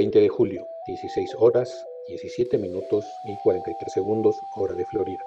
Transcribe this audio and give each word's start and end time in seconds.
20 0.00 0.18
de 0.18 0.28
julio, 0.30 0.66
16 0.86 1.34
horas, 1.40 1.84
17 2.08 2.56
minutos 2.56 3.04
y 3.26 3.36
43 3.42 3.92
segundos, 3.92 4.34
hora 4.56 4.74
de 4.74 4.86
Florida. 4.86 5.22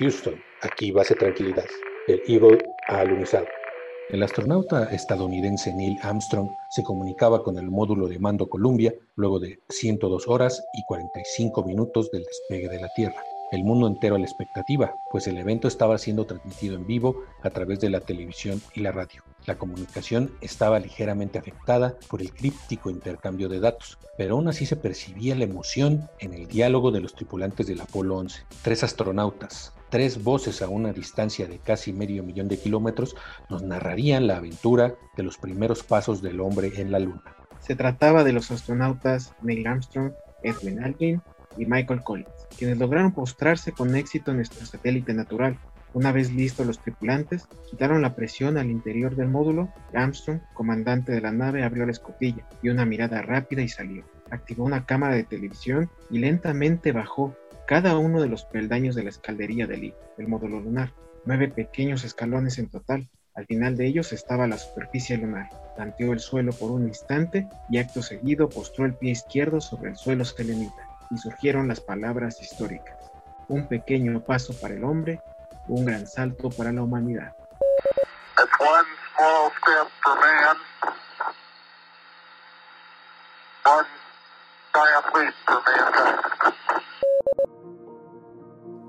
Houston, 0.00 0.34
aquí 0.62 0.90
base 0.90 1.14
tranquilidad. 1.14 1.66
El 2.08 2.20
Eagle 2.26 2.58
ha 2.88 2.98
alunizado. 2.98 3.46
El 4.10 4.24
astronauta 4.24 4.92
estadounidense 4.92 5.72
Neil 5.72 6.00
Armstrong 6.02 6.48
se 6.70 6.82
comunicaba 6.82 7.44
con 7.44 7.58
el 7.58 7.70
módulo 7.70 8.08
de 8.08 8.18
mando 8.18 8.48
Columbia 8.48 8.92
luego 9.14 9.38
de 9.38 9.60
102 9.68 10.26
horas 10.26 10.64
y 10.72 10.82
45 10.88 11.62
minutos 11.62 12.10
del 12.10 12.24
despegue 12.24 12.68
de 12.68 12.80
la 12.80 12.88
Tierra. 12.96 13.22
El 13.52 13.62
mundo 13.62 13.86
entero 13.86 14.16
a 14.16 14.18
la 14.18 14.24
expectativa, 14.24 14.96
pues 15.12 15.28
el 15.28 15.38
evento 15.38 15.68
estaba 15.68 15.96
siendo 15.98 16.26
transmitido 16.26 16.74
en 16.74 16.88
vivo 16.88 17.22
a 17.40 17.50
través 17.50 17.78
de 17.78 17.90
la 17.90 18.00
televisión 18.00 18.60
y 18.74 18.80
la 18.80 18.90
radio. 18.90 19.22
La 19.46 19.58
comunicación 19.58 20.32
estaba 20.40 20.80
ligeramente 20.80 21.38
afectada 21.38 21.94
por 22.08 22.20
el 22.20 22.32
críptico 22.32 22.90
intercambio 22.90 23.48
de 23.48 23.60
datos, 23.60 23.96
pero 24.18 24.34
aún 24.34 24.48
así 24.48 24.66
se 24.66 24.74
percibía 24.74 25.36
la 25.36 25.44
emoción 25.44 26.08
en 26.18 26.34
el 26.34 26.48
diálogo 26.48 26.90
de 26.90 27.00
los 27.00 27.14
tripulantes 27.14 27.68
del 27.68 27.80
Apolo 27.80 28.16
11. 28.16 28.42
Tres 28.62 28.82
astronautas, 28.82 29.72
tres 29.88 30.22
voces 30.24 30.62
a 30.62 30.68
una 30.68 30.92
distancia 30.92 31.46
de 31.46 31.58
casi 31.58 31.92
medio 31.92 32.24
millón 32.24 32.48
de 32.48 32.58
kilómetros 32.58 33.14
nos 33.48 33.62
narrarían 33.62 34.26
la 34.26 34.38
aventura 34.38 34.94
de 35.16 35.22
los 35.22 35.38
primeros 35.38 35.84
pasos 35.84 36.22
del 36.22 36.40
hombre 36.40 36.72
en 36.76 36.90
la 36.90 36.98
Luna. 36.98 37.22
Se 37.60 37.76
trataba 37.76 38.24
de 38.24 38.32
los 38.32 38.50
astronautas 38.50 39.32
Neil 39.42 39.66
Armstrong, 39.66 40.12
Edwin 40.42 40.82
Aldrin 40.82 41.22
y 41.56 41.66
Michael 41.66 42.02
Collins, 42.02 42.48
quienes 42.58 42.78
lograron 42.78 43.12
postrarse 43.12 43.72
con 43.72 43.94
éxito 43.94 44.32
en 44.32 44.38
nuestro 44.38 44.66
satélite 44.66 45.14
natural. 45.14 45.58
Una 45.96 46.12
vez 46.12 46.30
listos 46.30 46.66
los 46.66 46.78
tripulantes, 46.78 47.46
quitaron 47.70 48.02
la 48.02 48.14
presión 48.14 48.58
al 48.58 48.70
interior 48.70 49.16
del 49.16 49.28
módulo. 49.28 49.72
Armstrong, 49.94 50.40
comandante 50.52 51.10
de 51.10 51.22
la 51.22 51.32
nave, 51.32 51.64
abrió 51.64 51.86
la 51.86 51.92
escotilla 51.92 52.46
y 52.60 52.68
una 52.68 52.84
mirada 52.84 53.22
rápida 53.22 53.62
y 53.62 53.68
salió. 53.68 54.04
Activó 54.30 54.64
una 54.64 54.84
cámara 54.84 55.14
de 55.14 55.24
televisión 55.24 55.88
y 56.10 56.18
lentamente 56.18 56.92
bajó 56.92 57.34
cada 57.66 57.96
uno 57.96 58.20
de 58.20 58.28
los 58.28 58.44
peldaños 58.44 58.94
de 58.94 59.04
la 59.04 59.08
escaldería 59.08 59.66
del, 59.66 59.94
del 60.18 60.28
módulo 60.28 60.60
lunar, 60.60 60.92
nueve 61.24 61.48
pequeños 61.48 62.04
escalones 62.04 62.58
en 62.58 62.68
total. 62.68 63.08
Al 63.34 63.46
final 63.46 63.78
de 63.78 63.86
ellos 63.86 64.12
estaba 64.12 64.46
la 64.46 64.58
superficie 64.58 65.16
lunar. 65.16 65.48
Tanteó 65.78 66.12
el 66.12 66.20
suelo 66.20 66.52
por 66.52 66.72
un 66.72 66.88
instante 66.88 67.48
y 67.70 67.78
acto 67.78 68.02
seguido 68.02 68.50
postró 68.50 68.84
el 68.84 68.92
pie 68.92 69.12
izquierdo 69.12 69.62
sobre 69.62 69.92
el 69.92 69.96
suelo 69.96 70.26
selenita 70.26 70.90
y 71.10 71.16
surgieron 71.16 71.68
las 71.68 71.80
palabras 71.80 72.42
históricas. 72.42 72.98
Un 73.48 73.66
pequeño 73.66 74.22
paso 74.22 74.52
para 74.60 74.74
el 74.74 74.84
hombre, 74.84 75.20
un 75.68 75.84
gran 75.84 76.06
salto 76.06 76.50
para 76.50 76.72
la 76.72 76.82
humanidad. 76.82 77.32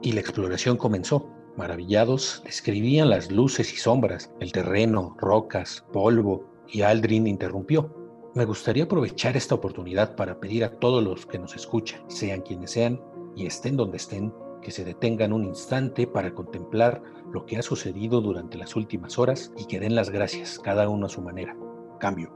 Y 0.01 0.11
la 0.11 0.19
exploración 0.19 0.77
comenzó. 0.77 1.33
Maravillados, 1.57 2.43
describían 2.45 3.09
las 3.09 3.31
luces 3.31 3.73
y 3.73 3.77
sombras, 3.77 4.31
el 4.39 4.51
terreno, 4.51 5.15
rocas, 5.19 5.83
polvo, 5.91 6.47
y 6.67 6.83
Aldrin 6.83 7.25
interrumpió. 7.25 7.91
Me 8.35 8.45
gustaría 8.45 8.83
aprovechar 8.83 9.35
esta 9.35 9.55
oportunidad 9.55 10.15
para 10.15 10.39
pedir 10.39 10.63
a 10.63 10.77
todos 10.77 11.03
los 11.03 11.25
que 11.25 11.39
nos 11.39 11.55
escuchan, 11.55 12.07
sean 12.09 12.41
quienes 12.41 12.71
sean 12.71 13.01
y 13.35 13.47
estén 13.47 13.75
donde 13.75 13.97
estén, 13.97 14.31
que 14.62 14.72
se 14.72 14.84
detengan 14.84 15.34
un 15.34 15.45
instante 15.45 16.07
para 16.07 16.34
contemplar 16.34 17.01
lo 17.31 17.45
que 17.45 17.57
ha 17.57 17.62
sucedido 17.62 18.22
durante 18.22 18.57
las 18.57 18.75
últimas 18.75 19.19
horas 19.19 19.51
y 19.57 19.66
que 19.66 19.79
den 19.79 19.95
las 19.95 20.09
gracias, 20.09 20.59
cada 20.59 20.90
uno 20.90 21.06
a 21.06 21.09
su 21.09 21.22
manera. 21.22 21.56
Cambio. 22.00 22.31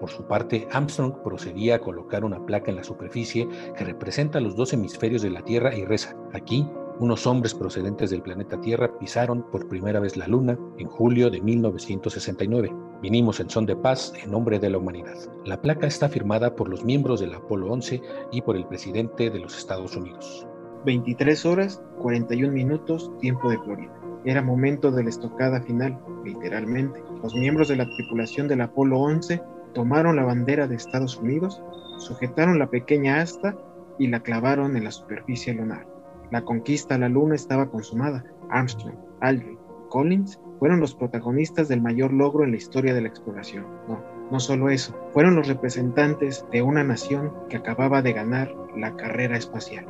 Por 0.00 0.10
su 0.10 0.26
parte, 0.26 0.66
Armstrong 0.72 1.22
procedía 1.22 1.76
a 1.76 1.80
colocar 1.80 2.24
una 2.24 2.44
placa 2.46 2.70
en 2.70 2.76
la 2.76 2.84
superficie 2.84 3.46
que 3.76 3.84
representa 3.84 4.40
los 4.40 4.56
dos 4.56 4.72
hemisferios 4.72 5.22
de 5.22 5.30
la 5.30 5.42
Tierra 5.42 5.76
y 5.76 5.84
reza, 5.84 6.16
aquí 6.32 6.66
unos 7.00 7.26
hombres 7.26 7.54
procedentes 7.54 8.10
del 8.10 8.20
planeta 8.20 8.60
Tierra 8.60 8.98
pisaron 8.98 9.42
por 9.50 9.68
primera 9.68 10.00
vez 10.00 10.18
la 10.18 10.26
Luna 10.26 10.58
en 10.76 10.86
julio 10.86 11.30
de 11.30 11.40
1969. 11.40 12.70
Vinimos 13.00 13.40
en 13.40 13.48
son 13.48 13.64
de 13.64 13.74
paz 13.74 14.12
en 14.22 14.30
nombre 14.30 14.58
de 14.58 14.68
la 14.68 14.76
humanidad. 14.76 15.16
La 15.46 15.62
placa 15.62 15.86
está 15.86 16.10
firmada 16.10 16.54
por 16.54 16.68
los 16.68 16.84
miembros 16.84 17.20
del 17.20 17.32
Apolo 17.32 17.72
11 17.72 18.02
y 18.32 18.42
por 18.42 18.54
el 18.54 18.66
presidente 18.66 19.30
de 19.30 19.38
los 19.38 19.56
Estados 19.56 19.96
Unidos. 19.96 20.46
23 20.84 21.46
horas, 21.46 21.82
41 21.98 22.52
minutos, 22.52 23.10
tiempo 23.20 23.50
de 23.50 23.58
Florida. 23.58 23.92
Era 24.24 24.42
momento 24.42 24.90
de 24.90 25.04
la 25.04 25.10
estocada 25.10 25.60
final, 25.62 25.98
literalmente. 26.24 27.02
Los 27.22 27.34
miembros 27.34 27.68
de 27.68 27.76
la 27.76 27.88
tripulación 27.88 28.48
del 28.48 28.62
Apolo 28.62 28.98
11 28.98 29.42
tomaron 29.74 30.16
la 30.16 30.24
bandera 30.24 30.66
de 30.66 30.76
Estados 30.76 31.16
Unidos, 31.16 31.62
sujetaron 31.98 32.58
la 32.58 32.70
pequeña 32.70 33.20
asta 33.20 33.56
y 33.98 34.08
la 34.08 34.20
clavaron 34.20 34.76
en 34.76 34.84
la 34.84 34.90
superficie 34.90 35.54
lunar. 35.54 35.86
La 36.30 36.42
conquista 36.42 36.94
a 36.94 36.98
la 36.98 37.08
Luna 37.08 37.34
estaba 37.34 37.70
consumada. 37.70 38.24
Armstrong, 38.50 38.96
Aldrin 39.20 39.58
Collins 39.90 40.40
fueron 40.58 40.80
los 40.80 40.94
protagonistas 40.94 41.68
del 41.68 41.82
mayor 41.82 42.12
logro 42.12 42.44
en 42.44 42.52
la 42.52 42.56
historia 42.56 42.94
de 42.94 43.02
la 43.02 43.08
exploración. 43.08 43.66
No, 43.86 44.02
no 44.30 44.40
solo 44.40 44.70
eso, 44.70 44.96
fueron 45.12 45.36
los 45.36 45.48
representantes 45.48 46.46
de 46.50 46.62
una 46.62 46.82
nación 46.84 47.32
que 47.50 47.58
acababa 47.58 48.00
de 48.00 48.14
ganar 48.14 48.54
la 48.76 48.96
carrera 48.96 49.36
espacial. 49.36 49.86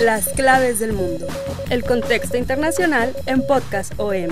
Las 0.00 0.28
claves 0.28 0.78
del 0.78 0.92
mundo. 0.92 1.26
El 1.70 1.82
contexto 1.82 2.36
internacional 2.36 3.14
en 3.26 3.46
Podcast 3.46 3.94
OM. 3.98 4.28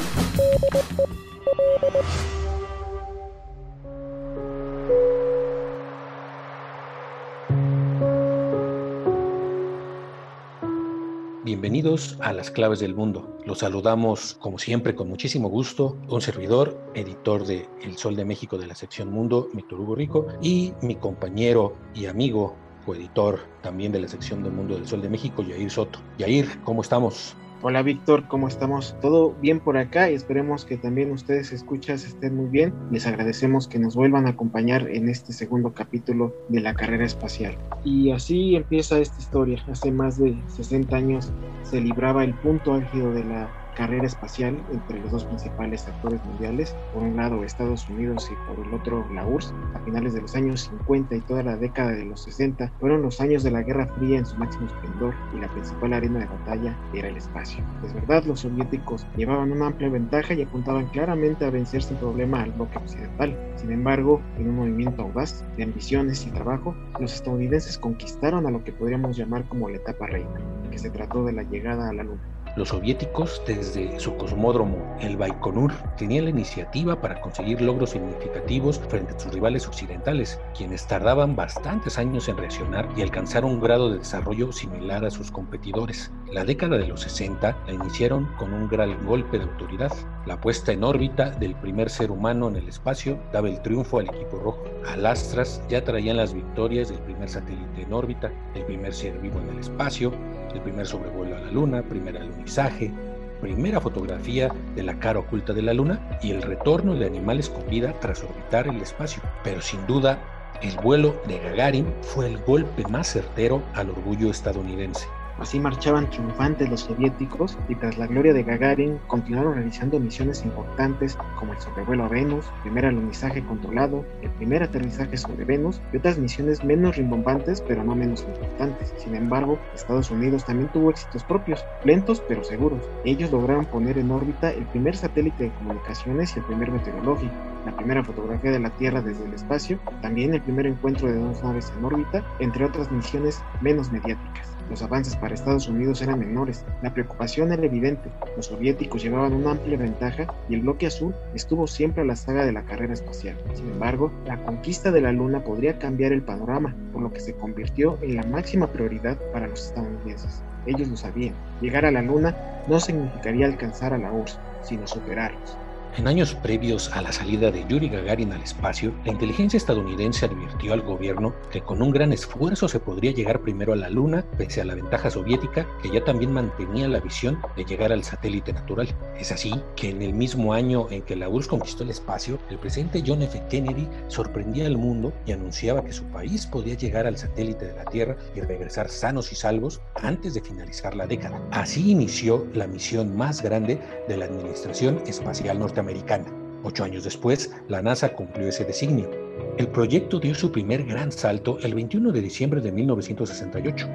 Bienvenidos 11.45 12.19
a 12.21 12.33
Las 12.33 12.51
Claves 12.51 12.81
del 12.81 12.95
Mundo. 12.95 13.39
Los 13.47 13.61
saludamos, 13.61 14.35
como 14.41 14.59
siempre, 14.59 14.95
con 14.95 15.09
muchísimo 15.09 15.49
gusto. 15.49 15.97
Un 16.09 16.21
servidor, 16.21 16.79
editor 16.95 17.47
de 17.47 17.69
El 17.83 17.97
Sol 17.97 18.17
de 18.17 18.25
México 18.25 18.59
de 18.59 18.67
la 18.67 18.75
sección 18.75 19.11
Mundo, 19.11 19.49
Víctor 19.53 19.81
Hugo 19.81 19.95
Rico, 19.95 20.27
y 20.43 20.73
mi 20.83 20.97
compañero 20.97 21.77
y 21.95 22.07
amigo, 22.07 22.57
coeditor 22.85 23.41
también 23.63 23.93
de 23.93 24.01
la 24.01 24.09
sección 24.09 24.43
del 24.43 24.53
Mundo 24.53 24.75
del 24.75 24.87
Sol 24.87 25.03
de 25.03 25.09
México, 25.09 25.43
Yair 25.43 25.71
Soto. 25.71 25.99
Yair, 26.19 26.47
¿cómo 26.65 26.83
estamos? 26.83 27.37
Hola 27.67 27.83
Víctor, 27.83 28.29
¿cómo 28.29 28.47
estamos? 28.47 28.95
Todo 29.01 29.35
bien 29.41 29.59
por 29.59 29.79
acá 29.79 30.11
y 30.11 30.15
esperemos 30.15 30.67
que 30.67 30.77
también 30.77 31.11
ustedes 31.11 31.51
escuchas 31.51 32.05
estén 32.05 32.37
muy 32.37 32.51
bien. 32.51 32.75
Les 32.91 33.07
agradecemos 33.07 33.67
que 33.67 33.79
nos 33.79 33.97
vuelvan 33.97 34.27
a 34.27 34.31
acompañar 34.31 34.87
en 34.91 35.09
este 35.09 35.33
segundo 35.33 35.73
capítulo 35.73 36.35
de 36.51 36.61
la 36.61 36.75
carrera 36.75 37.07
espacial. 37.07 37.57
Y 37.83 38.11
así 38.11 38.55
empieza 38.55 38.99
esta 38.99 39.19
historia. 39.19 39.65
Hace 39.67 39.91
más 39.91 40.19
de 40.19 40.37
60 40.49 40.95
años 40.95 41.33
se 41.63 41.81
libraba 41.81 42.23
el 42.23 42.35
punto 42.35 42.75
álgido 42.75 43.15
de 43.15 43.25
la 43.25 43.64
carrera 43.75 44.07
espacial 44.07 44.63
entre 44.73 45.01
los 45.01 45.11
dos 45.11 45.25
principales 45.25 45.87
actores 45.87 46.25
mundiales, 46.25 46.75
por 46.93 47.03
un 47.03 47.17
lado 47.17 47.45
Estados 47.45 47.89
Unidos 47.89 48.31
y 48.31 48.35
por 48.47 48.65
el 48.65 48.73
otro 48.73 49.07
la 49.13 49.27
URSS, 49.27 49.55
a 49.75 49.81
finales 49.81 50.15
de 50.15 50.23
los 50.23 50.35
años 50.35 50.63
50 50.63 51.17
y 51.17 51.21
toda 51.23 51.43
la 51.43 51.57
década 51.57 51.93
de 51.93 52.05
los 52.05 52.23
60, 52.23 52.73
fueron 52.79 53.03
los 53.03 53.21
años 53.21 53.43
de 53.43 53.51
la 53.51 53.63
Guerra 53.63 53.87
Fría 53.95 54.19
en 54.19 54.27
su 54.27 54.37
máximo 54.37 54.67
esplendor 54.67 55.15
y 55.35 55.39
la 55.39 55.49
principal 55.49 55.93
arena 55.93 56.21
de 56.21 56.27
batalla 56.27 56.79
era 56.93 57.09
el 57.09 57.17
espacio. 57.17 57.65
Es 57.85 57.93
verdad, 57.93 58.25
los 58.25 58.41
soviéticos 58.41 59.07
llevaban 59.17 59.53
una 59.53 59.67
amplia 59.67 59.89
ventaja 59.89 60.35
y 60.35 60.43
apuntaban 60.43 60.87
claramente 60.87 61.45
a 61.45 61.51
vencer 61.51 61.83
sin 61.83 61.97
problema 61.97 62.43
al 62.43 62.53
bloque 62.53 62.79
occidental. 62.79 63.37
Sin 63.57 63.73
embargo, 63.73 64.21
en 64.37 64.49
un 64.49 64.57
movimiento 64.57 65.03
audaz 65.03 65.45
de 65.57 65.65
ambiciones 65.65 66.27
y 66.27 66.31
trabajo, 66.31 66.75
los 67.01 67.15
estadounidenses 67.15 67.79
conquistaron 67.79 68.47
a 68.47 68.51
lo 68.51 68.63
que 68.65 68.73
podríamos 68.73 69.17
llamar 69.17 69.47
como 69.49 69.69
la 69.69 69.77
etapa 69.77 70.07
reina, 70.07 70.41
que 70.71 70.79
se 70.79 70.91
trató 70.91 71.25
de 71.25 71.33
la 71.33 71.43
llegada 71.43 71.89
a 71.89 71.93
la 71.93 72.05
Luna. 72.05 72.23
Los 72.57 72.69
soviéticos, 72.69 73.43
desde 73.49 73.99
su 73.99 74.17
cosmódromo, 74.17 74.97
el 75.01 75.17
Baikonur, 75.17 75.73
tenían 75.97 76.25
la 76.25 76.31
iniciativa 76.31 77.01
para 77.01 77.21
conseguir 77.21 77.61
logros 77.61 77.91
significativos 77.91 78.79
frente 78.79 79.13
a 79.13 79.19
sus 79.19 79.35
rivales 79.35 79.67
occidentales, 79.67 80.41
quienes 80.57 80.87
tardaban 80.87 81.35
bastantes 81.35 81.99
años 81.99 82.29
en 82.29 82.37
reaccionar 82.37 82.89
y 82.97 83.03
alcanzar 83.03 83.45
un 83.45 83.61
grado 83.61 83.91
de 83.91 83.99
desarrollo 83.99 84.53
similar 84.53 85.05
a 85.05 85.11
sus 85.11 85.33
competidores. 85.33 86.13
La 86.31 86.45
década 86.45 86.79
de 86.79 86.87
los 86.87 87.01
60 87.01 87.57
la 87.67 87.73
iniciaron 87.73 88.27
con 88.39 88.53
un 88.53 88.69
gran 88.69 89.05
golpe 89.05 89.39
de 89.39 89.45
autoridad. 89.45 89.93
La 90.25 90.41
puesta 90.41 90.71
en 90.71 90.85
órbita 90.85 91.31
del 91.31 91.57
primer 91.57 91.91
ser 91.91 92.13
humano 92.13 92.47
en 92.47 92.57
el 92.57 92.69
espacio 92.69 93.19
daba 93.33 93.49
el 93.49 93.63
triunfo 93.63 93.99
al 93.99 94.07
equipo 94.07 94.39
rojo. 94.39 94.63
Al 94.87 95.05
Astras 95.07 95.61
ya 95.69 95.83
traían 95.83 96.19
las 96.19 96.33
victorias 96.33 96.89
del 96.89 97.01
primer 97.01 97.29
satélite 97.29 97.83
en 97.83 97.93
órbita, 97.93 98.33
el 98.55 98.65
primer 98.65 98.95
ser 98.95 99.19
vivo 99.19 99.41
en 99.41 99.49
el 99.49 99.59
espacio, 99.59 100.13
el 100.55 100.61
primer 100.61 100.87
sobrevuelo 100.87 101.37
a 101.37 101.41
la 101.41 101.51
Luna, 101.51 101.83
primer 101.83 102.17
alunizaje, 102.45 102.93
primera 103.41 103.81
fotografía 103.81 104.53
de 104.75 104.83
la 104.83 104.99
cara 104.99 105.21
oculta 105.21 105.53
de 105.53 105.63
la 105.63 105.73
Luna 105.73 106.19
y 106.23 106.31
el 106.31 106.43
retorno 106.43 106.95
de 106.95 107.07
animales 107.07 107.49
con 107.49 107.67
vida 107.69 107.95
tras 108.01 108.23
orbitar 108.23 108.69
el 108.69 108.81
espacio. 108.81 109.23
Pero 109.43 109.61
sin 109.61 109.87
duda, 109.87 110.19
el 110.63 110.77
vuelo 110.77 111.21
de 111.27 111.39
Gagarin 111.39 111.87
fue 112.03 112.27
el 112.27 112.39
golpe 112.39 112.85
más 112.89 113.09
certero 113.09 113.63
al 113.75 113.91
orgullo 113.91 114.31
estadounidense. 114.31 115.07
Así 115.39 115.59
marchaban 115.59 116.09
triunfantes 116.11 116.71
los 116.71 116.81
soviéticos 116.83 117.59
y 117.69 117.75
tras 117.75 117.99
la 117.99 118.07
gloria 118.07 118.33
de 118.33 118.45
Gagarin 118.45 118.99
continuaron 119.09 119.55
realizando 119.55 119.99
misiones 119.99 120.45
importantes 120.45 121.19
como 121.39 121.53
el 121.53 121.61
sobrevuelo 121.61 122.05
a 122.05 122.09
Venus, 122.09 122.47
el 122.57 122.63
primer 122.63 122.87
alunizaje 122.87 123.45
controlado, 123.45 124.05
el 124.23 124.31
primer 124.31 124.63
aterrizaje 124.63 125.17
sobre 125.17 125.45
Venus 125.45 125.81
y 125.93 125.97
otras 125.97 126.19
misiones 126.19 126.63
menos 126.63 126.97
rimbombantes 126.97 127.61
pero 127.67 127.83
no 127.83 127.95
menos 127.97 128.23
importantes. 128.23 128.95
Sin 128.97 129.17
embargo, 129.17 129.59
Estados 129.75 130.11
Unidos 130.11 130.45
también 130.45 130.71
tuvo 130.73 130.91
éxitos 130.91 131.25
propios, 131.25 131.65
lentos 131.85 132.23
pero 132.29 132.45
seguros. 132.45 132.89
Ellos 133.05 133.33
lograron 133.33 133.65
poner 133.65 133.99
en 133.99 134.13
órbita 134.13 134.51
el 134.51 134.65
primer 134.67 134.97
satélite 134.97 135.45
de 135.45 135.53
comunicaciones 135.55 136.37
y 136.37 136.39
el 136.39 136.47
primer 136.47 136.71
meteorológico, 136.71 137.35
la 137.67 137.77
primera 137.77 138.05
fotografía 138.05 138.53
de 138.53 138.61
la 138.61 138.71
Tierra 138.71 139.03
desde 139.03 139.25
el 139.25 139.35
espacio, 139.35 139.81
también 140.01 140.35
el 140.35 140.43
primer 140.43 140.67
encuentro 140.67 141.09
de 141.09 141.19
dos 141.19 141.43
naves 141.43 141.73
en 141.77 141.85
órbita, 141.85 142.25
entre 142.39 142.65
otras 142.65 142.91
misiones 142.93 143.43
menos 143.61 143.91
mediáticas. 143.91 144.54
Los 144.75 144.83
avances 144.83 145.15
para 145.15 145.35
Estados 145.35 145.69
Unidos 145.69 146.03
eran 146.03 146.19
menores, 146.19 146.65
la 146.83 146.93
preocupación 146.93 147.53
era 147.53 147.65
evidente, 147.65 148.11
los 148.37 148.47
soviéticos 148.47 149.05
llevaban 149.05 149.33
una 149.33 149.53
amplia 149.53 149.79
ventaja 149.79 150.27
y 150.49 150.55
el 150.55 150.63
bloque 150.63 150.89
azul 150.89 151.15
estuvo 151.33 151.69
siempre 151.69 152.03
a 152.03 152.05
la 152.05 152.17
saga 152.17 152.45
de 152.45 152.51
la 152.51 152.65
carrera 152.65 152.93
espacial. 152.93 153.37
Sin 153.55 153.69
embargo, 153.69 154.11
la 154.27 154.43
conquista 154.43 154.91
de 154.91 155.01
la 155.01 155.13
Luna 155.13 155.45
podría 155.45 155.79
cambiar 155.79 156.11
el 156.11 156.23
panorama, 156.23 156.75
por 156.93 157.03
lo 157.03 157.13
que 157.13 157.21
se 157.21 157.35
convirtió 157.35 157.99
en 158.03 158.17
la 158.17 158.25
máxima 158.25 158.67
prioridad 158.67 159.17
para 159.33 159.47
los 159.47 159.65
estadounidenses. 159.65 160.43
Ellos 160.67 160.89
lo 160.89 160.97
sabían, 160.97 161.35
llegar 161.61 161.85
a 161.85 161.93
la 161.93 162.03
Luna 162.03 162.35
no 162.67 162.81
significaría 162.81 163.47
alcanzar 163.47 163.95
a 163.95 163.99
la 163.99 164.11
URSS, 164.11 164.41
sino 164.63 164.89
superarlos. 164.89 165.57
En 165.97 166.09
años 166.09 166.35
previos 166.35 166.91
a 166.93 167.03
la 167.03 167.13
salida 167.13 167.53
de 167.53 167.65
Yuri 167.69 167.89
Gagarin 167.89 168.33
al 168.33 168.43
espacio, 168.43 168.93
la 169.05 169.13
inteligencia 169.13 169.57
estadounidense 169.57 170.27
advirtió 170.27 170.73
al 170.73 170.81
gobierno 170.81 171.33
que 171.53 171.61
con 171.61 171.81
un 171.83 171.93
gran 171.93 172.13
esfuerzo 172.13 172.67
se 172.67 172.81
podría 172.81 173.13
llegar 173.13 173.43
primero 173.43 173.73
a 173.73 173.77
la 173.77 173.89
Luna, 173.91 174.25
pese 174.37 174.61
a 174.61 174.65
la 174.65 174.75
ventaja 174.75 175.09
soviética, 175.09 175.69
que 175.81 175.91
ya 175.93 176.03
también 176.03 176.33
mantenía 176.33 176.89
la 176.89 176.99
visión 176.99 177.39
de 177.57 177.65
llegar 177.65 177.93
al 177.93 178.03
satélite 178.03 178.53
natural. 178.53 178.89
Es 179.21 179.31
así 179.31 179.55
que 179.77 179.91
en 179.91 180.03
el 180.03 180.15
mismo 180.15 180.53
año 180.53 180.89
en 180.91 181.03
que 181.03 181.15
la 181.15 181.29
URSS 181.29 181.47
conquistó 181.47 181.85
el 181.85 181.91
espacio, 181.91 182.41
el 182.51 182.59
presidente 182.59 183.05
John 183.07 183.23
F. 183.23 183.41
Kennedy 183.49 183.89
sorprendía 184.09 184.67
al 184.67 184.77
mundo 184.77 185.13
y 185.27 185.31
anunciaba 185.31 185.85
que 185.85 185.93
su 185.93 186.03
país 186.07 186.45
podía 186.45 186.75
llegar 186.75 187.07
al 187.07 187.19
satélite 187.19 187.67
de 187.67 187.77
la 187.77 187.85
Tierra 187.85 188.17
y 188.35 188.41
regresar 188.41 188.89
sanos 188.89 189.31
y 189.31 189.37
salvos 189.37 189.81
antes 190.03 190.35
de 190.35 190.41
finalizar 190.41 190.97
la 190.97 191.07
década. 191.07 191.41
Así 191.53 191.93
inició 191.93 192.49
la 192.53 192.67
misión 192.67 193.17
más 193.17 193.43
grande 193.43 193.81
de 194.09 194.17
la 194.17 194.25
Administración 194.25 195.01
Espacial 195.07 195.61
Norteamericana 195.61 195.84
americana. 195.85 196.27
Ocho 196.63 196.83
años 196.83 197.05
después, 197.05 197.53
la 197.69 197.83
NASA 197.83 198.15
cumplió 198.15 198.49
ese 198.49 198.65
designio. 198.65 199.11
El 199.59 199.69
proyecto 199.69 200.19
dio 200.19 200.35
su 200.35 200.51
primer 200.51 200.85
gran 200.85 201.13
salto 201.13 201.59
el 201.63 201.75
21 201.75 202.11
de 202.11 202.23
diciembre 202.23 202.63
de 202.63 202.73
1968, 202.73 203.87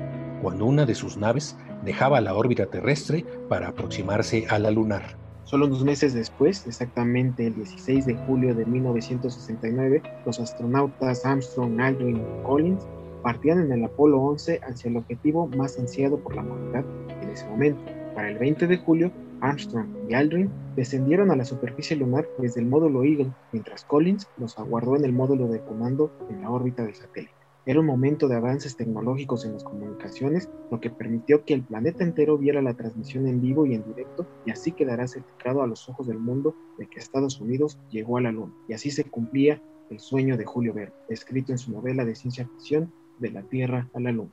cuando 0.44 0.66
una 0.66 0.86
de 0.86 0.94
sus 0.94 1.18
naves 1.18 1.58
dejaba 1.84 2.22
la 2.22 2.36
órbita 2.36 2.68
terrestre 2.68 3.26
para 3.50 3.70
aproximarse 3.70 4.46
a 4.50 4.60
la 4.60 4.70
lunar. 4.70 5.18
Solo 5.46 5.66
unos 5.66 5.84
meses 5.84 6.14
después, 6.14 6.68
exactamente 6.68 7.48
el 7.48 7.56
16 7.56 8.06
de 8.06 8.16
julio 8.28 8.54
de 8.54 8.68
1969, 8.68 10.04
los 10.28 10.40
astronautas 10.40 11.26
Armstrong, 11.26 11.82
Aldrin 11.82 12.18
y 12.18 12.44
Collins 12.46 12.88
partían 13.24 13.62
en 13.62 13.72
el 13.72 13.84
Apolo 13.84 14.22
11 14.22 14.62
hacia 14.62 14.90
el 14.92 14.98
objetivo 14.98 15.48
más 15.48 15.80
ansiado 15.80 16.20
por 16.20 16.36
la 16.36 16.44
humanidad 16.44 16.86
en 17.24 17.30
ese 17.30 17.48
momento. 17.48 17.82
Para 18.14 18.30
el 18.30 18.38
20 18.38 18.68
de 18.68 18.78
julio, 18.78 19.12
Armstrong 19.42 19.88
y 20.10 20.14
Aldrin 20.14 20.50
descendieron 20.76 21.32
a 21.32 21.36
la 21.36 21.46
superficie 21.46 21.96
lunar 21.96 22.28
desde 22.38 22.62
el 22.62 22.68
módulo 22.68 23.04
Eagle, 23.04 23.34
mientras 23.52 23.84
Collins 23.86 24.28
los 24.38 24.58
aguardó 24.60 24.96
en 24.96 25.06
el 25.06 25.14
módulo 25.14 25.48
de 25.48 25.62
comando 25.62 26.12
en 26.30 26.42
la 26.42 26.50
órbita 26.50 26.84
del 26.84 26.96
satélite. 26.96 27.34
Era 27.66 27.82
un 27.82 27.86
momento 27.86 28.28
de 28.28 28.36
avances 28.36 28.78
tecnológicos 28.78 29.46
en 29.46 29.54
las 29.54 29.64
comunicaciones, 29.64 30.50
lo 30.72 30.80
que 30.80 30.90
permitió 30.90 31.46
que 31.46 31.54
el 31.54 31.64
planeta 31.64 32.04
entero 32.04 32.38
viera 32.38 32.62
la 32.62 32.74
transmisión 32.74 33.28
en 33.28 33.42
vivo 33.42 33.66
y 33.66 33.76
en 33.76 33.84
directo, 33.84 34.26
y 34.46 34.52
así 34.52 34.72
quedará 34.72 35.08
certificado 35.08 35.62
a 35.62 35.68
los 35.68 35.88
ojos 35.90 36.08
del 36.08 36.18
mundo 36.20 36.56
de 36.78 36.88
que 36.88 37.00
Estados 37.00 37.40
Unidos 37.40 37.78
llegó 37.92 38.18
a 38.18 38.22
la 38.22 38.32
Luna. 38.32 38.54
Y 38.68 38.74
así 38.74 38.90
se 38.92 39.04
cumplía 39.04 39.62
el 39.90 40.00
sueño 40.00 40.38
de 40.38 40.46
Julio 40.46 40.74
Verne, 40.74 40.96
escrito 41.10 41.52
en 41.52 41.58
su 41.58 41.72
novela 41.72 42.06
de 42.06 42.16
ciencia 42.16 42.48
ficción 42.48 42.92
De 43.20 43.30
la 43.30 43.44
Tierra 43.44 43.90
a 43.94 44.00
la 44.00 44.12
Luna. 44.14 44.32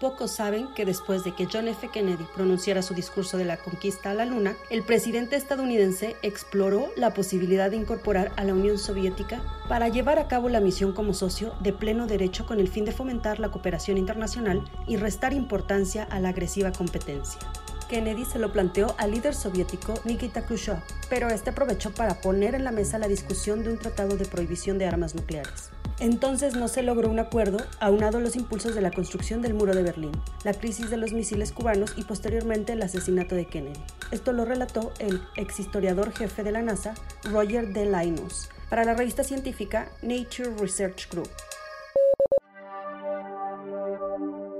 Pocos 0.00 0.30
saben 0.30 0.68
que 0.74 0.84
después 0.84 1.24
de 1.24 1.34
que 1.34 1.48
John 1.52 1.66
F. 1.66 1.88
Kennedy 1.88 2.24
pronunciara 2.32 2.82
su 2.82 2.94
discurso 2.94 3.36
de 3.36 3.44
la 3.44 3.56
conquista 3.56 4.12
a 4.12 4.14
la 4.14 4.26
Luna, 4.26 4.54
el 4.70 4.84
presidente 4.84 5.34
estadounidense 5.34 6.14
exploró 6.22 6.88
la 6.96 7.14
posibilidad 7.14 7.68
de 7.68 7.78
incorporar 7.78 8.30
a 8.36 8.44
la 8.44 8.54
Unión 8.54 8.78
Soviética 8.78 9.42
para 9.68 9.88
llevar 9.88 10.20
a 10.20 10.28
cabo 10.28 10.48
la 10.48 10.60
misión 10.60 10.92
como 10.92 11.14
socio 11.14 11.52
de 11.60 11.72
pleno 11.72 12.06
derecho 12.06 12.46
con 12.46 12.60
el 12.60 12.68
fin 12.68 12.84
de 12.84 12.92
fomentar 12.92 13.40
la 13.40 13.50
cooperación 13.50 13.98
internacional 13.98 14.62
y 14.86 14.96
restar 14.98 15.32
importancia 15.32 16.04
a 16.04 16.20
la 16.20 16.28
agresiva 16.28 16.70
competencia. 16.70 17.40
Kennedy 17.88 18.24
se 18.24 18.38
lo 18.38 18.52
planteó 18.52 18.94
al 18.98 19.10
líder 19.10 19.34
soviético 19.34 19.94
Nikita 20.04 20.46
Khrushchev, 20.46 20.80
pero 21.08 21.28
este 21.28 21.50
aprovechó 21.50 21.90
para 21.90 22.20
poner 22.20 22.54
en 22.54 22.62
la 22.62 22.70
mesa 22.70 22.98
la 22.98 23.08
discusión 23.08 23.64
de 23.64 23.70
un 23.70 23.78
tratado 23.78 24.16
de 24.16 24.26
prohibición 24.26 24.78
de 24.78 24.86
armas 24.86 25.16
nucleares. 25.16 25.70
Entonces 26.00 26.54
no 26.54 26.68
se 26.68 26.82
logró 26.82 27.10
un 27.10 27.18
acuerdo, 27.18 27.58
aunado 27.80 28.18
a 28.18 28.20
los 28.20 28.36
impulsos 28.36 28.74
de 28.74 28.80
la 28.80 28.92
construcción 28.92 29.42
del 29.42 29.54
muro 29.54 29.74
de 29.74 29.82
Berlín, 29.82 30.12
la 30.44 30.54
crisis 30.54 30.90
de 30.90 30.96
los 30.96 31.12
misiles 31.12 31.50
cubanos 31.50 31.94
y 31.96 32.04
posteriormente 32.04 32.74
el 32.74 32.82
asesinato 32.82 33.34
de 33.34 33.46
Kennedy. 33.46 33.80
Esto 34.12 34.32
lo 34.32 34.44
relató 34.44 34.92
el 35.00 35.20
ex 35.36 35.58
historiador 35.58 36.12
jefe 36.12 36.44
de 36.44 36.52
la 36.52 36.62
NASA, 36.62 36.94
Roger 37.24 37.72
de 37.72 37.86
Linus, 37.86 38.48
para 38.70 38.84
la 38.84 38.94
revista 38.94 39.24
científica 39.24 39.90
Nature 40.02 40.54
Research 40.60 41.10
Group. 41.10 41.28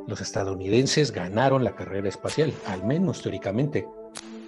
Los 0.08 0.20
estadounidenses 0.20 1.12
ganaron 1.12 1.62
la 1.62 1.76
carrera 1.76 2.08
espacial, 2.08 2.52
al 2.66 2.82
menos 2.84 3.22
teóricamente, 3.22 3.86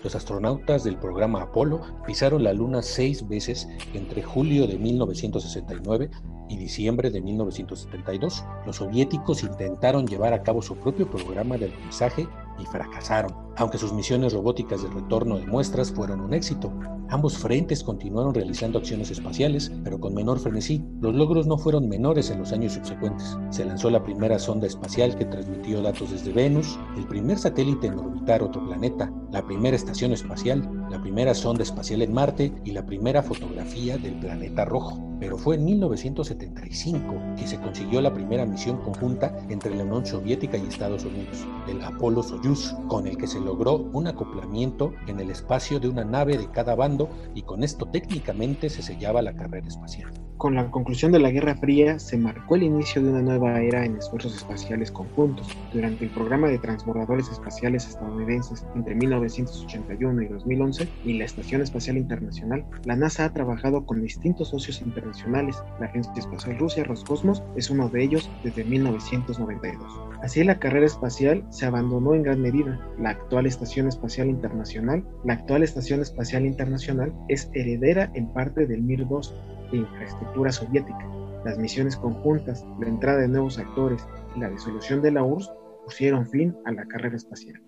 los 0.03 0.15
astronautas 0.15 0.85
del 0.85 0.97
programa 0.97 1.43
Apolo 1.43 1.81
pisaron 2.07 2.45
la 2.45 2.53
Luna 2.53 2.83
seis 2.83 3.27
veces 3.29 3.69
entre 3.95 4.23
julio 4.23 4.67
de 4.67 4.79
1969 4.79 6.11
y 6.49 6.57
diciembre 6.57 7.11
de 7.11 7.21
1972. 7.21 8.45
Los 8.67 8.77
soviéticos 8.77 9.43
intentaron 9.43 10.07
llevar 10.07 10.33
a 10.33 10.43
cabo 10.43 10.63
su 10.63 10.77
propio 10.77 11.09
programa 11.09 11.57
de 11.57 11.67
alunizaje 11.67 12.27
y 12.59 12.67
fracasaron, 12.67 13.35
aunque 13.57 13.79
sus 13.79 13.93
misiones 13.93 14.33
robóticas 14.33 14.83
de 14.83 14.89
retorno 14.89 15.39
de 15.39 15.47
muestras 15.47 15.93
fueron 15.93 16.21
un 16.21 16.35
éxito. 16.35 16.73
Ambos 17.09 17.39
frentes 17.39 17.83
continuaron 17.83 18.35
realizando 18.35 18.79
acciones 18.79 19.11
espaciales, 19.11 19.73
pero 19.83 19.99
con 19.99 20.15
menor 20.15 20.39
frenesí. 20.39 20.85
Los 21.01 21.15
logros 21.15 21.47
no 21.47 21.59
fueron 21.59 21.89
menores 21.89 22.31
en 22.31 22.39
los 22.39 22.53
años 22.53 22.75
subsecuentes. 22.75 23.37
Se 23.51 23.65
lanzó 23.65 23.91
la 23.91 24.05
primera 24.05 24.39
sonda 24.39 24.69
espacial 24.69 25.17
que 25.17 25.25
transmitió 25.25 25.83
datos 25.83 26.11
desde 26.13 26.33
Venus, 26.33 26.79
el 26.97 27.07
primer 27.07 27.39
satélite 27.39 27.89
en 27.89 27.97
otro 28.43 28.65
planeta, 28.67 29.13
la 29.33 29.45
primera 29.45 29.77
estación 29.77 30.13
espacial, 30.13 30.69
la 30.91 31.01
primera 31.01 31.35
sonda 31.35 31.63
espacial 31.63 32.03
en 32.03 32.13
Marte 32.13 32.53
y 32.65 32.73
la 32.73 32.85
primera 32.85 33.23
fotografía 33.23 33.97
del 33.97 34.15
planeta 34.15 34.65
rojo 34.65 35.11
pero 35.21 35.37
fue 35.37 35.57
en 35.57 35.67
1975 35.67 37.15
que 37.37 37.47
se 37.47 37.61
consiguió 37.61 38.01
la 38.01 38.13
primera 38.13 38.47
misión 38.47 38.79
conjunta 38.79 39.37
entre 39.51 39.75
la 39.75 39.85
Unión 39.85 40.07
Soviética 40.07 40.57
y 40.57 40.67
Estados 40.67 41.05
Unidos, 41.05 41.47
el 41.69 41.83
Apolo 41.83 42.23
Soyuz, 42.23 42.75
con 42.89 43.07
el 43.07 43.19
que 43.19 43.27
se 43.27 43.39
logró 43.39 43.77
un 43.77 44.07
acoplamiento 44.07 44.95
en 45.07 45.21
el 45.21 45.31
espacio 45.31 45.79
de 45.79 45.89
una 45.89 46.05
nave 46.05 46.39
de 46.39 46.51
cada 46.51 46.75
bando 46.75 47.11
y 47.35 47.43
con 47.43 47.63
esto 47.63 47.87
técnicamente 47.87 48.71
se 48.71 48.83
sellaba 48.83 49.21
la 49.21 49.35
carrera 49.35 49.69
espacial. 49.69 50.11
Con 50.39 50.55
la 50.55 50.71
conclusión 50.71 51.13
de 51.13 51.19
la 51.19 51.31
Guerra 51.31 51.55
Fría 51.55 51.99
se 51.99 52.17
marcó 52.17 52.57
el 52.57 52.63
inicio 52.63 53.03
de 53.03 53.11
una 53.11 53.21
nueva 53.21 53.61
era 53.61 53.85
en 53.85 53.97
esfuerzos 53.97 54.35
espaciales 54.35 54.91
conjuntos. 54.91 55.47
Durante 55.71 56.07
el 56.07 56.11
programa 56.11 56.49
de 56.49 56.59
transbordadores 56.59 57.29
espaciales 57.29 57.87
estadounidenses 57.87 58.65
entre 58.75 58.95
1981 58.95 60.23
y 60.23 60.29
2011 60.29 60.80
y 61.05 61.15
la 61.19 61.25
Estación 61.25 61.63
Espacial 61.63 61.97
Internacional, 61.97 62.65
la 62.85 62.97
NASA 62.97 63.25
ha 63.25 63.33
trabajado 63.33 63.87
con 63.87 64.03
distintos 64.03 64.49
socios 64.49 64.81
internacionales. 64.83 65.63
La 65.79 65.87
Agencia 65.87 66.13
Espacial 66.17 66.59
Rusia 66.59 66.85
Roscosmos 66.85 67.43
es 67.57 67.71
uno 67.71 67.89
de 67.89 68.03
ellos 68.03 68.31
desde 68.45 68.65
1992. 68.65 70.01
Así 70.23 70.45
la 70.45 70.59
carrera 70.59 70.87
espacial 70.87 71.45
se 71.51 71.67
abandonó 71.67 72.15
en 72.15 72.23
gran 72.23 72.41
medida. 72.41 72.79
La 72.99 73.11
actual 73.11 73.47
Estación 73.47 73.89
Espacial 73.89 74.29
Internacional, 74.29 75.05
la 75.25 75.35
actual 75.35 75.63
Estación 75.63 76.01
Espacial 76.01 76.47
Internacional 76.47 77.13
es 77.29 77.51
heredera 77.55 78.11
en 78.15 78.33
parte 78.33 78.67
del 78.67 78.83
Mir-2 78.83 79.33
de 79.71 79.79
infraestructura 79.79 80.53
soviética. 80.53 81.07
Las 81.45 81.59
misiones 81.59 81.97
conjuntas, 81.97 82.65
la 82.79 82.89
entrada 82.89 83.21
de 83.21 83.29
nuevos 83.29 83.59
actores 83.59 84.07
y 84.37 84.41
la 84.41 84.51
disolución 84.51 85.01
de 85.01 85.13
la 85.13 85.23
URSS 85.23 85.51
pusieron 85.85 86.27
fin 86.29 86.55
a 86.67 86.73
la 86.73 86.85
carrera 86.85 87.17
espacial. 87.17 87.61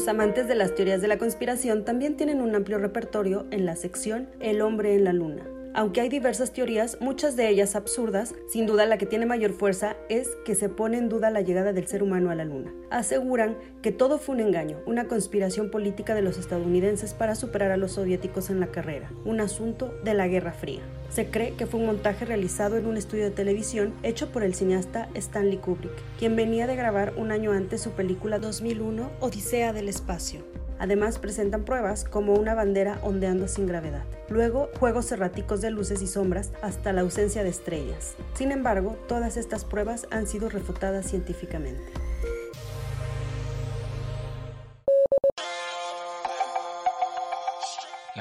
Los 0.00 0.08
amantes 0.08 0.48
de 0.48 0.54
las 0.54 0.74
teorías 0.74 1.02
de 1.02 1.08
la 1.08 1.18
conspiración 1.18 1.84
también 1.84 2.16
tienen 2.16 2.40
un 2.40 2.54
amplio 2.54 2.78
repertorio 2.78 3.44
en 3.50 3.66
la 3.66 3.76
sección 3.76 4.30
El 4.40 4.62
hombre 4.62 4.94
en 4.94 5.04
la 5.04 5.12
luna. 5.12 5.59
Aunque 5.72 6.00
hay 6.00 6.08
diversas 6.08 6.52
teorías, 6.52 6.98
muchas 7.00 7.36
de 7.36 7.48
ellas 7.48 7.76
absurdas, 7.76 8.34
sin 8.48 8.66
duda 8.66 8.86
la 8.86 8.98
que 8.98 9.06
tiene 9.06 9.24
mayor 9.24 9.52
fuerza 9.52 9.96
es 10.08 10.28
que 10.44 10.56
se 10.56 10.68
pone 10.68 10.98
en 10.98 11.08
duda 11.08 11.30
la 11.30 11.42
llegada 11.42 11.72
del 11.72 11.86
ser 11.86 12.02
humano 12.02 12.30
a 12.30 12.34
la 12.34 12.44
Luna. 12.44 12.72
Aseguran 12.90 13.56
que 13.80 13.92
todo 13.92 14.18
fue 14.18 14.34
un 14.34 14.40
engaño, 14.40 14.78
una 14.86 15.06
conspiración 15.06 15.70
política 15.70 16.14
de 16.14 16.22
los 16.22 16.38
estadounidenses 16.38 17.14
para 17.14 17.36
superar 17.36 17.70
a 17.70 17.76
los 17.76 17.92
soviéticos 17.92 18.50
en 18.50 18.58
la 18.58 18.66
carrera, 18.66 19.12
un 19.24 19.40
asunto 19.40 19.94
de 20.02 20.14
la 20.14 20.26
Guerra 20.26 20.52
Fría. 20.52 20.80
Se 21.08 21.30
cree 21.30 21.54
que 21.54 21.66
fue 21.66 21.78
un 21.78 21.86
montaje 21.86 22.24
realizado 22.24 22.76
en 22.76 22.86
un 22.86 22.96
estudio 22.96 23.24
de 23.24 23.30
televisión 23.30 23.94
hecho 24.02 24.32
por 24.32 24.42
el 24.42 24.54
cineasta 24.54 25.08
Stanley 25.14 25.58
Kubrick, 25.58 25.92
quien 26.18 26.34
venía 26.34 26.66
de 26.66 26.74
grabar 26.74 27.14
un 27.16 27.30
año 27.30 27.52
antes 27.52 27.80
su 27.80 27.90
película 27.92 28.40
2001 28.40 29.08
Odisea 29.20 29.72
del 29.72 29.88
Espacio. 29.88 30.40
Además 30.80 31.18
presentan 31.18 31.64
pruebas 31.64 32.04
como 32.04 32.34
una 32.34 32.54
bandera 32.54 32.98
ondeando 33.02 33.46
sin 33.46 33.66
gravedad. 33.66 34.02
Luego, 34.30 34.70
juegos 34.80 35.12
erráticos 35.12 35.60
de 35.60 35.70
luces 35.70 36.00
y 36.00 36.06
sombras 36.06 36.50
hasta 36.62 36.94
la 36.94 37.02
ausencia 37.02 37.44
de 37.44 37.50
estrellas. 37.50 38.14
Sin 38.34 38.50
embargo, 38.50 38.96
todas 39.06 39.36
estas 39.36 39.66
pruebas 39.66 40.06
han 40.10 40.26
sido 40.26 40.48
refutadas 40.48 41.06
científicamente. 41.06 41.82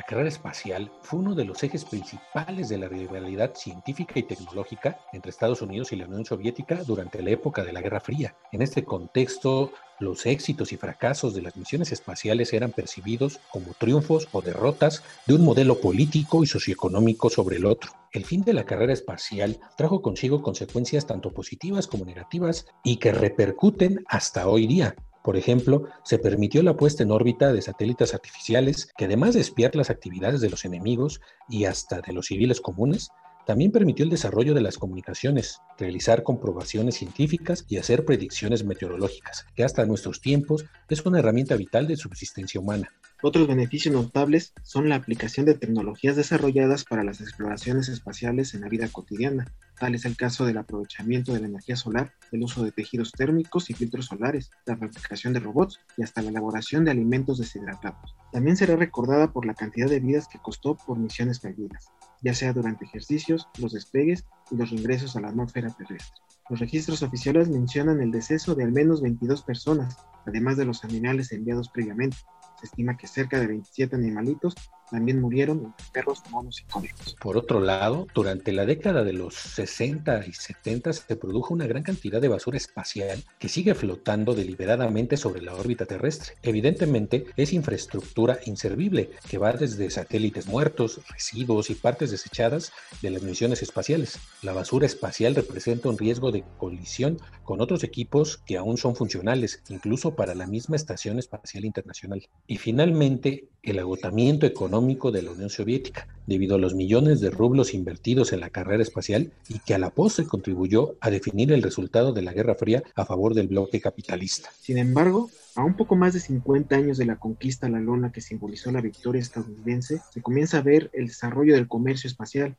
Carrera 0.09 0.29
espacial 0.29 0.91
fue 1.03 1.19
uno 1.19 1.35
de 1.35 1.45
los 1.45 1.61
ejes 1.61 1.85
principales 1.85 2.67
de 2.67 2.79
la 2.79 2.87
rivalidad 2.87 3.53
científica 3.53 4.13
y 4.17 4.23
tecnológica 4.23 4.97
entre 5.13 5.29
Estados 5.29 5.61
Unidos 5.61 5.91
y 5.91 5.97
la 5.97 6.07
Unión 6.07 6.25
Soviética 6.25 6.83
durante 6.83 7.21
la 7.21 7.29
época 7.29 7.63
de 7.63 7.71
la 7.73 7.81
Guerra 7.81 7.99
Fría. 7.99 8.35
En 8.51 8.63
este 8.63 8.83
contexto, 8.83 9.71
los 9.99 10.25
éxitos 10.25 10.73
y 10.73 10.77
fracasos 10.77 11.35
de 11.35 11.43
las 11.43 11.55
misiones 11.55 11.91
espaciales 11.91 12.53
eran 12.53 12.71
percibidos 12.71 13.39
como 13.51 13.75
triunfos 13.75 14.27
o 14.31 14.41
derrotas 14.41 15.03
de 15.27 15.35
un 15.35 15.45
modelo 15.45 15.79
político 15.79 16.43
y 16.43 16.47
socioeconómico 16.47 17.29
sobre 17.29 17.57
el 17.57 17.67
otro. 17.67 17.91
El 18.11 18.25
fin 18.25 18.41
de 18.41 18.53
la 18.53 18.65
carrera 18.65 18.93
espacial 18.93 19.59
trajo 19.77 20.01
consigo 20.01 20.41
consecuencias 20.41 21.05
tanto 21.05 21.33
positivas 21.33 21.85
como 21.85 22.05
negativas 22.05 22.65
y 22.83 22.97
que 22.97 23.11
repercuten 23.11 24.03
hasta 24.07 24.47
hoy 24.47 24.65
día. 24.65 24.95
Por 25.23 25.35
ejemplo, 25.37 25.83
se 26.03 26.17
permitió 26.17 26.63
la 26.63 26.77
puesta 26.77 27.03
en 27.03 27.11
órbita 27.11 27.51
de 27.51 27.61
satélites 27.61 28.13
artificiales 28.13 28.91
que 28.97 29.05
además 29.05 29.33
de 29.33 29.41
espiar 29.41 29.75
las 29.75 29.89
actividades 29.89 30.41
de 30.41 30.49
los 30.49 30.65
enemigos 30.65 31.21
y 31.49 31.65
hasta 31.65 32.01
de 32.01 32.13
los 32.13 32.27
civiles 32.27 32.61
comunes, 32.61 33.09
también 33.45 33.71
permitió 33.71 34.05
el 34.05 34.11
desarrollo 34.11 34.53
de 34.53 34.61
las 34.61 34.77
comunicaciones, 34.77 35.59
realizar 35.77 36.23
comprobaciones 36.23 36.95
científicas 36.95 37.65
y 37.67 37.77
hacer 37.77 38.05
predicciones 38.05 38.63
meteorológicas, 38.63 39.45
que 39.55 39.63
hasta 39.63 39.85
nuestros 39.85 40.21
tiempos 40.21 40.65
es 40.87 41.05
una 41.05 41.19
herramienta 41.19 41.55
vital 41.55 41.87
de 41.87 41.97
subsistencia 41.97 42.61
humana. 42.61 42.89
Otros 43.21 43.47
beneficios 43.47 43.93
notables 43.93 44.53
son 44.63 44.87
la 44.87 44.95
aplicación 44.95 45.45
de 45.45 45.53
tecnologías 45.53 46.15
desarrolladas 46.15 46.85
para 46.85 47.03
las 47.03 47.19
exploraciones 47.19 47.89
espaciales 47.89 48.53
en 48.53 48.61
la 48.61 48.69
vida 48.69 48.87
cotidiana. 48.87 49.45
Tal 49.77 49.95
es 49.95 50.05
el 50.05 50.15
caso 50.15 50.45
del 50.45 50.57
aprovechamiento 50.57 51.33
de 51.33 51.41
la 51.41 51.47
energía 51.47 51.75
solar, 51.75 52.13
el 52.31 52.43
uso 52.43 52.63
de 52.63 52.71
tejidos 52.71 53.11
térmicos 53.11 53.69
y 53.69 53.73
filtros 53.73 54.05
solares, 54.05 54.51
la 54.65 54.77
fabricación 54.77 55.33
de 55.33 55.41
robots 55.41 55.79
y 55.97 56.03
hasta 56.03 56.21
la 56.21 56.29
elaboración 56.29 56.85
de 56.85 56.91
alimentos 56.91 57.39
deshidratados. 57.39 58.15
También 58.31 58.55
será 58.55 58.77
recordada 58.77 59.33
por 59.33 59.45
la 59.45 59.53
cantidad 59.53 59.89
de 59.89 59.99
vidas 59.99 60.27
que 60.27 60.39
costó 60.39 60.77
por 60.77 60.97
misiones 60.97 61.41
fallidas 61.41 61.89
ya 62.21 62.33
sea 62.33 62.53
durante 62.53 62.85
ejercicios, 62.85 63.47
los 63.57 63.73
despegues 63.73 64.25
y 64.51 64.55
los 64.55 64.71
ingresos 64.71 65.15
a 65.15 65.21
la 65.21 65.29
atmósfera 65.29 65.69
terrestre. 65.69 66.19
Los 66.49 66.59
registros 66.59 67.03
oficiales 67.03 67.49
mencionan 67.49 68.01
el 68.01 68.11
deceso 68.11 68.55
de 68.55 68.63
al 68.63 68.71
menos 68.71 69.01
22 69.01 69.43
personas, 69.43 69.97
además 70.25 70.57
de 70.57 70.65
los 70.65 70.83
animales 70.83 71.31
enviados 71.31 71.69
previamente. 71.69 72.17
Se 72.59 72.65
estima 72.65 72.97
que 72.97 73.07
cerca 73.07 73.39
de 73.39 73.47
27 73.47 73.95
animalitos 73.95 74.53
también 74.89 75.19
murieron 75.19 75.73
perros, 75.91 76.21
monos 76.29 76.61
y 76.61 76.71
conejos. 76.71 77.15
Por 77.19 77.37
otro 77.37 77.59
lado, 77.59 78.07
durante 78.13 78.51
la 78.51 78.65
década 78.65 79.03
de 79.03 79.13
los 79.13 79.35
60 79.35 80.25
y 80.27 80.33
70 80.33 80.93
se 80.93 81.15
produjo 81.15 81.53
una 81.53 81.67
gran 81.67 81.83
cantidad 81.83 82.21
de 82.21 82.27
basura 82.27 82.57
espacial 82.57 83.23
que 83.37 83.49
sigue 83.49 83.75
flotando 83.75 84.33
deliberadamente 84.33 85.17
sobre 85.17 85.41
la 85.41 85.55
órbita 85.55 85.85
terrestre. 85.85 86.33
Evidentemente, 86.43 87.25
es 87.35 87.53
infraestructura 87.53 88.39
inservible 88.45 89.11
que 89.29 89.37
va 89.37 89.53
desde 89.53 89.89
satélites 89.89 90.47
muertos, 90.47 91.01
residuos 91.09 91.69
y 91.69 91.75
partes 91.75 92.11
desechadas 92.11 92.71
de 93.01 93.11
las 93.11 93.23
misiones 93.23 93.61
espaciales. 93.61 94.19
La 94.41 94.53
basura 94.53 94.85
espacial 94.85 95.35
representa 95.35 95.89
un 95.89 95.97
riesgo 95.97 96.31
de 96.31 96.43
colisión 96.57 97.19
con 97.43 97.61
otros 97.61 97.83
equipos 97.83 98.37
que 98.45 98.57
aún 98.57 98.77
son 98.77 98.95
funcionales, 98.95 99.63
incluso 99.69 100.15
para 100.15 100.35
la 100.35 100.47
misma 100.47 100.75
Estación 100.75 101.19
Espacial 101.19 101.65
Internacional. 101.65 102.27
Y 102.47 102.57
finalmente, 102.57 103.49
el 103.63 103.79
agotamiento 103.79 104.45
económico 104.45 105.11
de 105.11 105.21
la 105.21 105.31
Unión 105.31 105.49
Soviética, 105.49 106.07
debido 106.27 106.55
a 106.55 106.59
los 106.59 106.75
millones 106.75 107.19
de 107.19 107.29
rublos 107.29 107.73
invertidos 107.73 108.33
en 108.33 108.39
la 108.39 108.49
carrera 108.49 108.83
espacial 108.83 109.31
y 109.47 109.59
que 109.59 109.73
a 109.73 109.79
la 109.79 109.89
postre 109.89 110.25
contribuyó 110.25 110.95
a 111.01 111.09
definir 111.09 111.51
el 111.51 111.63
resultado 111.63 112.13
de 112.13 112.21
la 112.21 112.33
Guerra 112.33 112.55
Fría 112.55 112.83
a 112.95 113.05
favor 113.05 113.33
del 113.33 113.47
bloque 113.47 113.81
capitalista. 113.81 114.49
Sin 114.61 114.77
embargo, 114.77 115.29
a 115.55 115.63
un 115.63 115.75
poco 115.75 115.95
más 115.95 116.13
de 116.13 116.19
50 116.19 116.75
años 116.75 116.97
de 116.97 117.05
la 117.05 117.17
conquista 117.17 117.67
a 117.67 117.69
la 117.69 117.79
lona 117.79 118.11
que 118.11 118.21
simbolizó 118.21 118.71
la 118.71 118.81
victoria 118.81 119.21
estadounidense, 119.21 120.01
se 120.13 120.21
comienza 120.21 120.59
a 120.59 120.61
ver 120.61 120.89
el 120.93 121.07
desarrollo 121.07 121.55
del 121.55 121.67
comercio 121.67 122.07
espacial, 122.07 122.55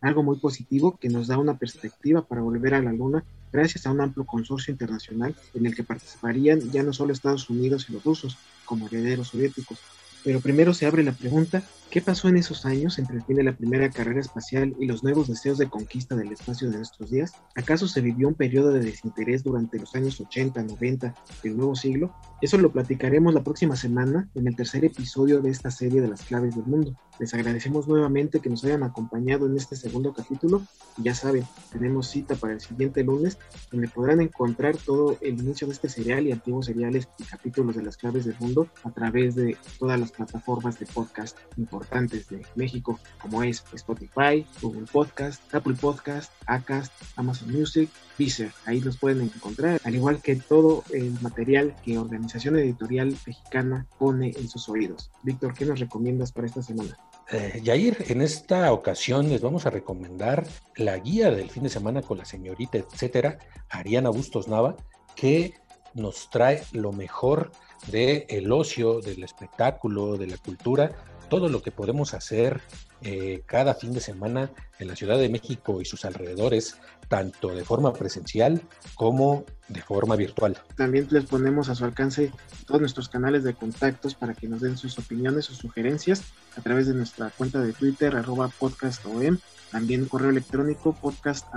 algo 0.00 0.22
muy 0.22 0.38
positivo 0.38 0.98
que 0.98 1.08
nos 1.08 1.28
da 1.28 1.38
una 1.38 1.58
perspectiva 1.58 2.26
para 2.26 2.42
volver 2.42 2.74
a 2.74 2.82
la 2.82 2.92
luna 2.92 3.24
gracias 3.52 3.86
a 3.86 3.92
un 3.92 4.00
amplio 4.00 4.26
consorcio 4.26 4.72
internacional 4.72 5.34
en 5.54 5.64
el 5.64 5.74
que 5.74 5.84
participarían 5.84 6.60
ya 6.72 6.82
no 6.82 6.92
solo 6.92 7.12
Estados 7.12 7.48
Unidos 7.48 7.86
y 7.88 7.92
los 7.92 8.04
rusos 8.04 8.36
como 8.64 8.86
herederos 8.86 9.28
soviéticos, 9.28 9.78
pero 10.24 10.40
primero 10.40 10.72
se 10.72 10.86
abre 10.86 11.04
la 11.04 11.12
pregunta, 11.12 11.62
¿qué 11.90 12.00
pasó 12.00 12.28
en 12.28 12.38
esos 12.38 12.64
años 12.64 12.98
entre 12.98 13.16
el 13.16 13.22
fin 13.22 13.36
de 13.36 13.44
la 13.44 13.56
primera 13.56 13.90
carrera 13.90 14.20
espacial 14.20 14.74
y 14.80 14.86
los 14.86 15.04
nuevos 15.04 15.28
deseos 15.28 15.58
de 15.58 15.68
conquista 15.68 16.16
del 16.16 16.32
espacio 16.32 16.70
de 16.70 16.78
nuestros 16.78 17.10
días? 17.10 17.34
¿Acaso 17.54 17.86
se 17.86 18.00
vivió 18.00 18.26
un 18.28 18.34
periodo 18.34 18.72
de 18.72 18.80
desinterés 18.80 19.44
durante 19.44 19.78
los 19.78 19.94
años 19.94 20.18
80, 20.18 20.62
90 20.62 21.14
del 21.42 21.56
nuevo 21.56 21.76
siglo? 21.76 22.14
Eso 22.40 22.56
lo 22.58 22.72
platicaremos 22.72 23.34
la 23.34 23.44
próxima 23.44 23.76
semana 23.76 24.28
en 24.34 24.48
el 24.48 24.56
tercer 24.56 24.84
episodio 24.84 25.42
de 25.42 25.50
esta 25.50 25.70
serie 25.70 26.00
de 26.00 26.08
las 26.08 26.22
claves 26.22 26.56
del 26.56 26.64
mundo. 26.64 26.96
Les 27.20 27.32
agradecemos 27.32 27.86
nuevamente 27.86 28.40
que 28.40 28.50
nos 28.50 28.64
hayan 28.64 28.82
acompañado 28.82 29.46
en 29.46 29.56
este 29.56 29.76
segundo 29.76 30.12
capítulo. 30.12 30.62
Ya 30.96 31.14
saben, 31.14 31.44
tenemos 31.70 32.08
cita 32.08 32.34
para 32.34 32.54
el 32.54 32.60
siguiente 32.60 33.04
lunes, 33.04 33.38
donde 33.70 33.88
podrán 33.88 34.20
encontrar 34.20 34.76
todo 34.76 35.16
el 35.20 35.38
inicio 35.38 35.66
de 35.68 35.74
este 35.74 35.88
serial 35.88 36.26
y 36.26 36.32
antiguos 36.32 36.66
seriales 36.66 37.08
y 37.18 37.24
capítulos 37.24 37.76
de 37.76 37.82
las 37.82 37.96
claves 37.96 38.24
del 38.24 38.36
mundo 38.40 38.68
a 38.82 38.90
través 38.90 39.34
de 39.36 39.56
todas 39.78 40.00
las 40.00 40.10
plataformas 40.16 40.78
de 40.78 40.86
podcast 40.86 41.36
importantes 41.56 42.28
de 42.28 42.44
México, 42.54 42.98
como 43.20 43.42
es 43.42 43.64
Spotify, 43.72 44.46
Google 44.62 44.86
Podcast, 44.90 45.42
Apple 45.54 45.74
Podcast, 45.80 46.32
Acast, 46.46 46.92
Amazon 47.16 47.52
Music, 47.52 47.90
Deezer. 48.18 48.52
Ahí 48.66 48.80
los 48.80 48.96
pueden 48.96 49.22
encontrar, 49.22 49.80
al 49.84 49.94
igual 49.94 50.20
que 50.22 50.36
todo 50.36 50.84
el 50.92 51.18
material 51.20 51.74
que 51.84 51.98
Organización 51.98 52.56
Editorial 52.58 53.16
Mexicana 53.26 53.86
pone 53.98 54.32
en 54.36 54.48
sus 54.48 54.68
oídos. 54.68 55.10
Víctor, 55.22 55.54
¿qué 55.54 55.64
nos 55.64 55.80
recomiendas 55.80 56.32
para 56.32 56.46
esta 56.46 56.62
semana? 56.62 56.96
Eh, 57.30 57.60
Yair, 57.62 58.04
en 58.08 58.20
esta 58.20 58.72
ocasión 58.72 59.30
les 59.30 59.40
vamos 59.40 59.64
a 59.66 59.70
recomendar 59.70 60.46
la 60.76 60.98
guía 60.98 61.30
del 61.30 61.50
fin 61.50 61.62
de 61.62 61.70
semana 61.70 62.02
con 62.02 62.18
la 62.18 62.24
señorita, 62.24 62.78
etcétera, 62.78 63.38
Ariana 63.70 64.10
Bustos 64.10 64.46
Nava, 64.46 64.76
que 65.16 65.54
nos 65.94 66.30
trae 66.30 66.62
lo 66.72 66.92
mejor 66.92 67.52
del 67.86 68.26
el 68.28 68.52
ocio, 68.52 69.00
del 69.00 69.22
espectáculo, 69.22 70.16
de 70.16 70.26
la 70.26 70.36
cultura, 70.38 70.90
todo 71.34 71.48
lo 71.48 71.62
que 71.62 71.72
podemos 71.72 72.14
hacer 72.14 72.60
eh, 73.02 73.42
cada 73.44 73.74
fin 73.74 73.92
de 73.92 73.98
semana 73.98 74.52
en 74.78 74.86
la 74.86 74.94
Ciudad 74.94 75.18
de 75.18 75.28
México 75.28 75.80
y 75.80 75.84
sus 75.84 76.04
alrededores, 76.04 76.76
tanto 77.08 77.48
de 77.48 77.64
forma 77.64 77.92
presencial 77.92 78.62
como 78.94 79.44
de 79.66 79.82
forma 79.82 80.14
virtual. 80.14 80.56
También 80.76 81.08
les 81.10 81.24
ponemos 81.24 81.68
a 81.68 81.74
su 81.74 81.84
alcance 81.84 82.30
todos 82.68 82.80
nuestros 82.80 83.08
canales 83.08 83.42
de 83.42 83.52
contactos 83.52 84.14
para 84.14 84.34
que 84.34 84.46
nos 84.46 84.60
den 84.60 84.76
sus 84.76 84.96
opiniones 84.96 85.50
o 85.50 85.54
sugerencias 85.54 86.22
a 86.56 86.60
través 86.60 86.86
de 86.86 86.94
nuestra 86.94 87.30
cuenta 87.30 87.60
de 87.60 87.72
Twitter, 87.72 88.14
arroba 88.14 88.46
podcastom, 88.46 89.38
también 89.72 90.06
correo 90.06 90.30
electrónico 90.30 90.92
podcast 90.92 91.48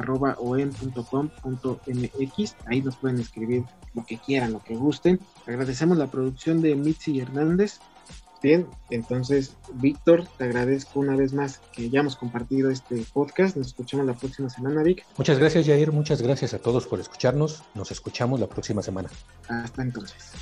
ahí 2.66 2.82
nos 2.82 2.96
pueden 2.96 3.20
escribir 3.20 3.64
lo 3.94 4.04
que 4.08 4.18
quieran, 4.18 4.54
lo 4.54 4.64
que 4.64 4.76
gusten. 4.76 5.20
Agradecemos 5.46 6.00
la 6.00 6.08
producción 6.08 6.64
de 6.64 6.76
Mitzi 6.76 7.20
Hernández, 7.20 7.80
Bien, 8.42 8.68
entonces, 8.90 9.58
Víctor, 9.76 10.28
te 10.38 10.44
agradezco 10.44 11.00
una 11.00 11.16
vez 11.16 11.34
más 11.34 11.60
que 11.74 11.86
hayamos 11.86 12.16
compartido 12.16 12.70
este 12.70 13.04
podcast. 13.14 13.58
Nos 13.58 13.68
escuchamos 13.68 14.06
la 14.06 14.14
próxima 14.14 14.50
semana, 14.50 14.84
Vic. 14.84 15.06
Muchas 15.18 15.40
gracias, 15.40 15.66
Jair. 15.66 15.92
Muchas 15.92 16.22
gracias 16.22 16.54
a 16.54 16.60
todos 16.60 16.86
por 16.88 17.00
escucharnos. 17.00 17.64
Nos 17.74 17.92
escuchamos 17.92 18.40
la 18.40 18.48
próxima 18.48 18.82
semana. 18.82 19.10
Hasta 19.48 19.82
entonces. 19.82 20.34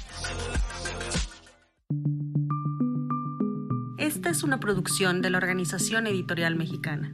Esta 3.98 4.30
es 4.30 4.44
una 4.44 4.60
producción 4.60 5.22
de 5.22 5.30
la 5.30 5.38
Organización 5.38 6.08
Editorial 6.08 6.56
Mexicana. 6.56 7.14